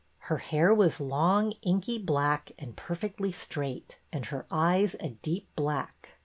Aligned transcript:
Her 0.31 0.39
hair 0.39 0.73
was 0.73 0.99
long, 0.99 1.51
inky 1.61 1.99
black, 1.99 2.53
and 2.57 2.75
perfectly 2.75 3.31
straight, 3.31 3.99
and 4.11 4.25
her 4.25 4.47
eyes 4.49 4.95
a 4.99 5.09
deep 5.09 5.47
black. 5.55 6.15